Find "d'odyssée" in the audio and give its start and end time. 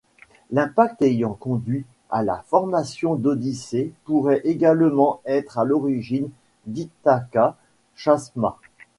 3.13-3.93